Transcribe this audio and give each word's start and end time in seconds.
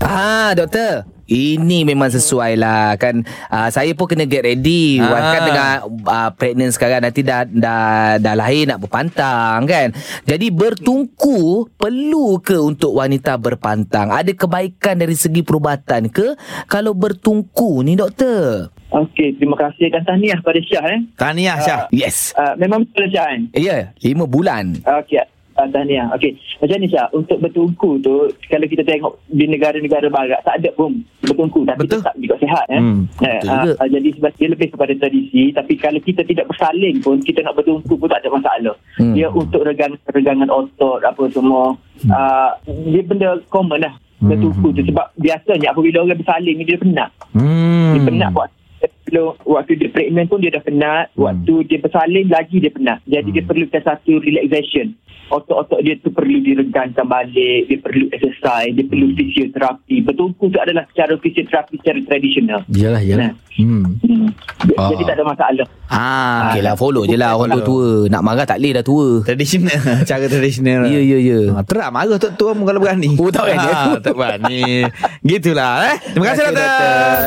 Ah, 0.00 0.56
doktor. 0.56 1.04
Ini 1.30 1.86
memang 1.86 2.10
sesuai 2.10 2.58
lah 2.58 2.98
kan 2.98 3.22
uh, 3.54 3.70
Saya 3.70 3.94
pun 3.94 4.10
kena 4.10 4.26
get 4.26 4.42
ready 4.42 4.98
Ah. 4.98 5.14
ah. 5.14 5.30
Kan 5.30 5.40
dengan 5.46 5.68
uh, 6.02 6.30
pregnant 6.34 6.74
sekarang 6.74 7.06
Nanti 7.06 7.22
dah, 7.22 7.46
dah, 7.46 8.18
dah 8.18 8.34
lahir 8.34 8.66
nak 8.66 8.82
berpantang 8.82 9.62
kan 9.62 9.94
Jadi 10.26 10.50
bertungku 10.50 11.70
Perlu 11.78 12.42
ke 12.42 12.58
untuk 12.58 12.98
wanita 12.98 13.38
berpantang 13.38 14.10
Ada 14.10 14.34
kebaikan 14.34 14.98
dari 14.98 15.14
segi 15.14 15.46
perubatan 15.46 16.10
ke 16.10 16.34
Kalau 16.66 16.98
bertungku 16.98 17.86
ni 17.86 17.94
doktor 17.94 18.74
Okey, 18.90 19.38
terima 19.38 19.54
kasih 19.54 19.86
dan 19.86 20.02
tahniah 20.02 20.42
pada 20.42 20.58
Syah 20.58 20.82
eh. 20.90 21.00
Tahniah 21.14 21.62
Syah. 21.62 21.80
Yes 21.94 22.34
Uh, 22.34 22.58
memang 22.58 22.82
betul 22.90 23.06
Syah 23.06 23.30
kan? 23.30 23.40
Ya, 23.54 23.62
yeah, 23.62 23.82
lima 24.02 24.26
bulan 24.26 24.82
Okey. 24.82 25.22
Uh, 25.60 25.68
tahniah. 25.68 26.08
Okey. 26.16 26.32
Macam 26.56 26.76
ni 26.80 26.88
Syah, 26.88 27.06
untuk 27.12 27.36
bertungku 27.36 28.00
tu 28.00 28.32
kalau 28.48 28.64
kita 28.64 28.80
tengok 28.80 29.20
di 29.28 29.44
negara-negara 29.44 30.08
barat 30.08 30.40
tak 30.40 30.56
ada 30.64 30.72
pun 30.72 31.04
bertungku 31.20 31.68
tapi 31.68 31.84
Betul. 31.84 32.00
tetap 32.00 32.16
juga 32.16 32.34
sihat 32.40 32.64
eh. 32.72 32.80
Hmm, 32.80 33.04
Eh, 33.20 33.40
uh, 33.44 33.76
uh, 33.76 33.88
jadi 33.92 34.08
sebab 34.16 34.32
dia 34.40 34.48
lebih 34.48 34.68
kepada 34.72 34.92
tradisi 34.96 35.52
tapi 35.52 35.76
kalau 35.76 36.00
kita 36.00 36.24
tidak 36.24 36.48
bersaling 36.48 36.96
pun 37.04 37.20
kita 37.20 37.44
nak 37.44 37.60
bertungku 37.60 37.92
pun 37.92 38.08
tak 38.08 38.24
ada 38.24 38.32
masalah. 38.32 38.74
Hmm. 38.96 39.12
Dia 39.12 39.28
untuk 39.28 39.60
regangan-regangan 39.68 40.48
otot 40.48 41.04
apa 41.04 41.22
semua. 41.28 41.76
Uh, 42.08 42.50
dia 42.88 43.04
benda 43.04 43.36
common 43.52 43.84
lah 43.84 43.92
bertungku 44.20 44.72
tu 44.76 44.84
sebab 44.84 45.06
biasanya 45.16 45.72
apabila 45.72 46.04
orang 46.04 46.20
bersaling 46.20 46.56
ni 46.60 46.64
dia 46.64 46.80
penat. 46.80 47.10
Hmm. 47.36 47.96
Dia 47.96 48.00
penat 48.08 48.30
buat 48.32 48.48
belum 49.10 49.42
waktu 49.44 49.72
dia 49.76 49.90
pregnant 49.90 50.30
pun 50.30 50.38
dia 50.38 50.54
dah 50.54 50.62
penat. 50.62 51.10
Waktu 51.18 51.66
dia 51.66 51.78
bersalin 51.82 52.26
lagi 52.30 52.62
dia 52.62 52.70
penat. 52.70 53.02
Jadi 53.04 53.28
dia 53.34 53.42
perlukan 53.44 53.82
satu 53.82 54.22
relaxation. 54.22 54.94
Otot-otot 55.30 55.78
dia 55.86 55.94
tu 56.02 56.10
perlu 56.10 56.42
diregangkan 56.42 57.06
balik. 57.06 57.70
Dia 57.70 57.78
perlu 57.78 58.10
exercise. 58.10 58.74
Dia 58.74 58.82
perlu 58.82 59.14
fisioterapi. 59.14 60.02
Bertungku 60.02 60.50
tu 60.50 60.58
adalah 60.58 60.86
secara 60.90 61.14
fisioterapi 61.18 61.78
secara 61.78 61.98
tradisional. 62.02 62.60
Yalah, 62.70 63.02
yalah. 63.02 63.30
Nah. 63.30 63.34
Hmm. 63.60 63.84
hmm. 64.00 64.28
Ah. 64.78 64.88
jadi 64.94 65.02
tak 65.04 65.16
ada 65.20 65.24
masalah. 65.26 65.66
Ah, 65.90 66.54
Okey 66.54 66.62
lah 66.62 66.74
follow 66.78 67.02
je 67.04 67.16
lah. 67.18 67.34
Orang 67.34 67.50
tua-tua 67.60 68.06
Nak 68.06 68.22
marah 68.22 68.46
tak 68.46 68.62
boleh 68.62 68.72
dah 68.78 68.84
tua. 68.86 69.08
Tradisional. 69.26 69.80
Cara 70.10 70.26
tradisional. 70.30 70.86
Ya, 70.86 71.00
ya, 71.02 71.18
ya. 71.18 71.40
Ha, 71.58 71.62
Terang 71.66 71.90
marah 71.90 72.16
tok 72.16 72.32
tua 72.38 72.54
kalau 72.54 72.80
berani. 72.80 73.10
Oh, 73.18 73.30
tak 73.30 73.50
berani. 73.50 73.70
ha, 73.70 73.98
Tak 73.98 74.14
berani. 74.14 74.62
Gitulah 75.28 75.72
eh. 75.94 75.96
Terima 76.14 76.24
kasih 76.30 76.44
doktor. 76.50 77.26